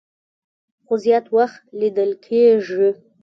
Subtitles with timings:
[0.85, 2.89] خو زيات وخت ليدل کيږي